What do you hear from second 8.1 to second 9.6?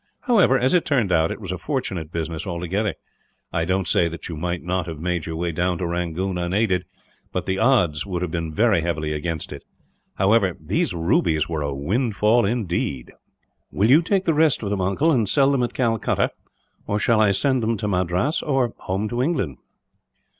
have been very heavily against